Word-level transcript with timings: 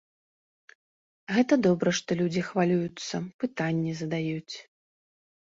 Гэта 1.35 1.53
добра, 1.67 1.89
што 1.99 2.17
людзі 2.21 2.41
хвалююцца, 2.49 3.15
пытанні 3.45 3.93
задаюць. 4.03 4.55